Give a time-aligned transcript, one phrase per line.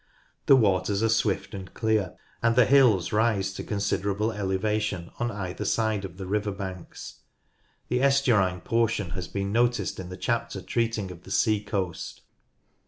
[0.47, 5.63] The waters are swift and clear, and the hills rise to considerable elevation on either
[5.63, 7.19] side of the river banks.
[7.87, 12.21] The estuarine portion has been noticed in the chapter treating of the sea coast.